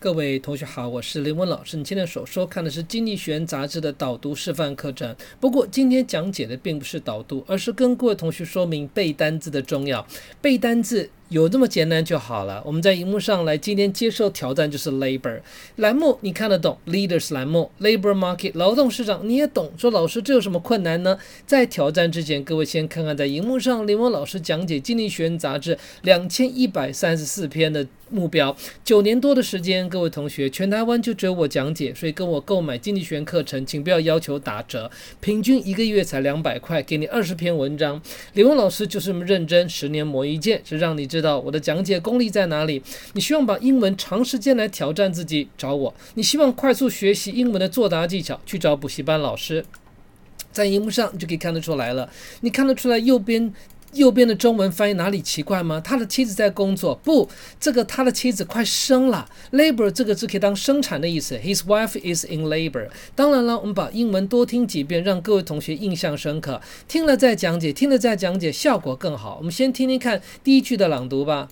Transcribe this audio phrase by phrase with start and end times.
[0.00, 1.76] 各位同学好，我是林文老师。
[1.76, 5.12] 你现在所收看的是《经济学人》杂志的导读示范课程。
[5.40, 10.06] 不过今天讲解的并不是导读，而是跟各位同学说明背单字的重要。
[10.40, 11.10] 背单字。
[11.28, 12.62] 有这么简单就好了。
[12.64, 15.40] 我们在荧幕上来，今天接受挑战就是 labor
[15.76, 19.70] 栏目，你看得懂？leaders 栏目，labor market 劳动市场你也懂。
[19.76, 21.18] 说老师这有什么困难呢？
[21.46, 28.56] 在挑战之前，各位先看看在荧幕上林文老师讲解《经济学人》杂志两千一百三十四篇的目标。
[28.82, 34.90] 九年多的时间，各位同学，全台湾就只有我讲解，所以跟我购买《经济学人》课程，请不要要求打折，
[35.20, 38.00] 平均一个月才两百块，给你二十篇文章。
[38.32, 41.17] 林文老师就是这么认真，十年磨一剑，是让你知。
[41.18, 42.80] 知道我的讲解功力在哪里？
[43.14, 49.64] 你希望把英文长时间来挑战自己，找我；你希望快速学习英文的作答技巧，去找补习班老师。
[50.52, 52.08] 在荧幕上就可以看得出来了。
[52.42, 53.52] 你看得出来右边
[53.94, 55.80] 右边的中文翻译哪里奇怪吗？
[55.80, 59.28] 他的妻子在工作，不，这个他的妻子快生了。
[59.52, 61.36] Labor 这个字可以当生产的意思。
[61.38, 62.88] His wife is in labor。
[63.14, 66.60] 当然了，我们把英文多听几遍，让各位同学印象深刻。
[66.86, 69.36] 听了再讲解，听了再讲解，效果更好。
[69.38, 71.48] 我们先听听看第一句的朗读吧。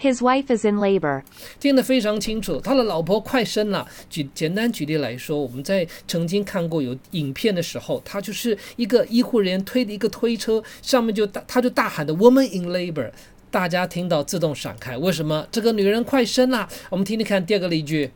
[0.00, 1.22] His wife is in labor，
[1.60, 3.86] 听得非常清楚，他的老婆快生了。
[4.08, 13.10] 举简单举例来说，我们在曾经看过有影片的时候，他就是一个医护人员推的一个推车，上面就大他就大喊的 “woman in labor”，
[13.50, 14.96] 大家听到自动闪开。
[14.96, 15.46] 为什么？
[15.52, 16.66] 这个女人快生了。
[16.88, 18.10] 我们听听看第二个例句。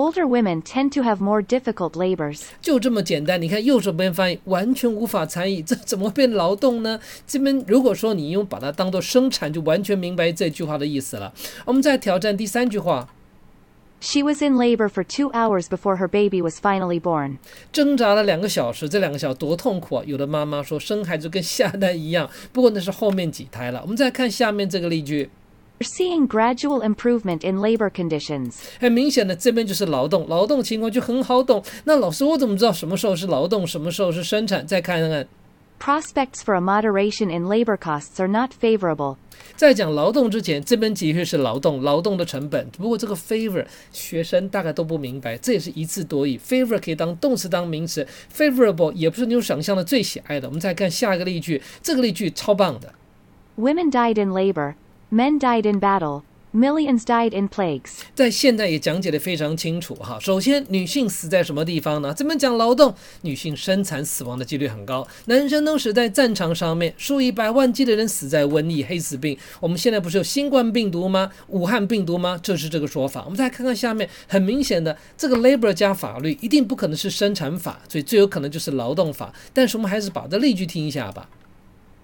[0.00, 2.42] Older women tend to have more difficult labors。
[2.62, 7.00] 就这么简单，你看右手边翻译完全无法参与，这怎么变劳动呢？
[7.26, 11.34] 这边如果说你用把它当做生产，就完全明白这句话的意思了。
[11.64, 13.08] 我们再挑战第三句话。
[14.00, 17.38] She was in labor for two hours before her baby was finally born。
[17.72, 20.04] 挣扎了两个小时，这两个小时多痛苦啊！
[20.06, 23.80] 有的妈妈说生孩子跟下蛋一样，不过那是后面几胎了。
[23.82, 25.28] 我们再看下面这个例句。
[25.80, 28.56] We're seeing gradual improvement in labor conditions。
[28.80, 31.62] 很明显的，这边就是劳动，劳动情况就很好懂。
[31.84, 34.66] 那老师，我怎么知道什么时候是劳动，什么时候是生产？
[34.66, 35.28] 再看看。
[35.80, 39.14] Prospects for a moderation in labor costs are not favorable。
[39.54, 42.68] 在讲劳动之前，这边的确是劳动，劳动的成本。
[42.70, 46.36] 不过这个 favor 学生大概都不明白，这也是一字多义。
[46.36, 48.04] favor 可以当动词，当名词。
[48.36, 50.48] favorable 也不是你有想象的最喜爱的。
[50.48, 52.92] 我们再看下一个例句，这个例句超棒的。
[53.56, 54.74] Women died in labor.
[55.10, 56.22] Men died in battle.
[56.50, 58.00] Millions died in plagues.
[58.14, 60.18] 在现代也讲解的非常清楚哈。
[60.18, 62.12] 首先，女性死在什么地方呢？
[62.14, 65.06] 这边讲劳动，女性生产死亡的几率很高。
[65.26, 69.38] 男生都死在战场上面，数以百万计的人死在瘟疫、黑死病。
[69.60, 71.30] 我们现在不是有新冠病毒吗？
[71.48, 72.40] 武汉病毒吗？
[72.42, 73.22] 这是这个说法。
[73.24, 79.32] 我们再看看下面，很明显的，这个 labor 加法律一定不可能是生产法，所以最有可能就是劳动法。
[79.52, 81.28] 但是我们还是把这例句听一下吧。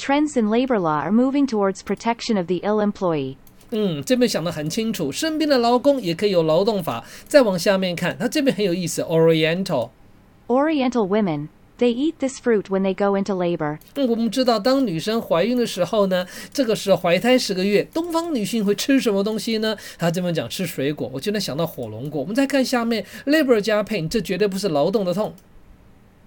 [0.00, 3.36] Trends in labor law are moving towards protection of the ill employee.
[3.70, 7.04] 嗯，这边想得很清楚，身边的劳工也可以有劳动法。
[7.26, 11.48] 再往下面看，它这边很有意思，Oriental。Oriental women,
[11.78, 13.78] they eat this fruit when they go into labor.
[13.96, 19.76] 嗯，我们知道，当女生怀孕的时候呢，这个是怀胎十个月，东方女性会吃什么东西呢？
[19.98, 22.20] 他这边讲吃水果，我就能想到火龙果。
[22.20, 25.34] 我们再看下面，labor 加 pain，这绝对不是劳动的痛。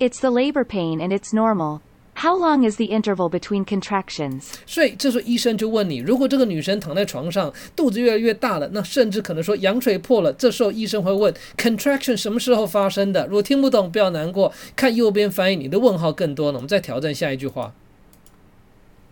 [0.00, 1.80] It's the labor pain and it's normal.
[2.23, 4.43] How long is the interval between contractions？
[4.65, 10.31] 所以这时候医生就问你，如果这个女生躺在床上，肚子越来越大了，那甚至可能说羊水破了。
[10.31, 13.27] 这时候医生会问，contraction 什么时候发生的？
[13.27, 16.59] 如果听不懂，不要难过，看右边翻译，你的问号更多了。
[16.59, 17.73] 我们再挑战下一句话。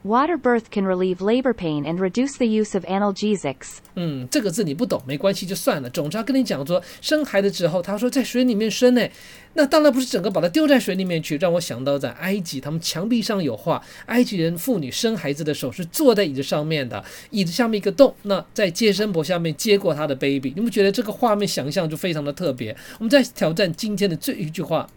[0.04, 3.78] Water birth can relieve labor pain and reduce the use of analgesics。
[3.94, 5.88] 嗯，这个字你不懂没关系，就算了。
[5.92, 9.08] 总之要跟你讲说，生孩子之后，他说在水里面生呢，
[9.54, 11.38] 那当然不是整个把它丢在水里面去。
[11.38, 20.52] 让我想到在埃及，他们墙壁上有画，埃及人妇女生孩子的时候是坐在椅子上面的，椅子下面一个洞，那在接生婆下面接过她的 baby。
[20.56, 22.76] 你们觉得这个画面想象就非常的特别？
[22.98, 24.90] 我们再挑战今天的这一句话。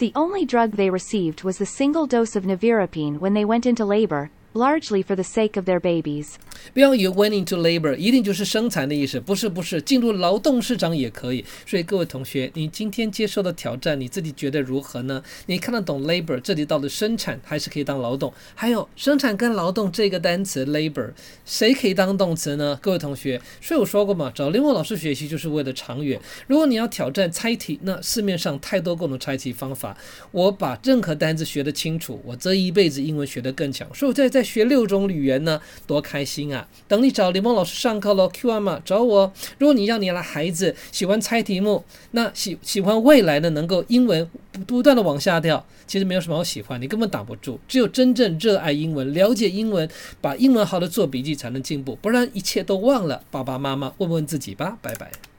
[0.00, 3.84] The only drug they received was the single dose of nevirapine when they went into
[3.84, 6.34] labor, largely for the sake of their babies.
[6.74, 11.44] 不要以为 went into labor 一定就是生产的意思，不是不是，进入劳动市场也可以。
[11.66, 15.22] 所以各位同学，你今天接受的挑战，你自己觉得如何呢？
[15.46, 18.32] 你看得懂 labor 这里到底生产还是可以当劳动？
[18.54, 21.10] 还有生产跟劳动这个单词 labor
[21.44, 22.78] 谁可以当动词呢？
[22.82, 26.20] 各位同学，所以我说过嘛，找林文老师学习就是为了长远。
[26.46, 29.96] 如果你要挑战猜题，那市面上太多各种猜题方法。
[30.30, 33.88] 我把任何单词学得清楚，我这一辈子英文学得更强。
[33.94, 36.54] 所以我在在学六种语言呢，多开心！
[36.54, 36.66] 啊！
[36.88, 39.32] 等你找李梦老师上课喽，Q 二嘛，找我。
[39.58, 47.60] 如果你让你的孩子喜欢猜题目，那喜喜欢未来呢，能够英文不不断的往下掉，其实没有什么好喜欢，你根本挡不住。
[47.68, 49.88] 只有真正热爱英文、了解英文、
[50.20, 53.22] 把英文好的做笔记，才能进步，不然一切都忘了。
[53.30, 55.29] 爸爸妈妈问问自己吧，拜拜。